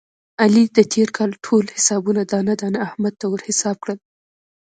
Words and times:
علي 0.41 0.63
د 0.77 0.79
تېر 0.93 1.07
کال 1.17 1.31
ټول 1.45 1.63
حسابونه 1.75 2.21
دانه 2.31 2.53
دانه 2.61 2.79
احمد 2.87 3.13
ته 3.19 3.25
ور 3.31 3.41
حساب 3.47 3.75
کړل. 3.83 3.97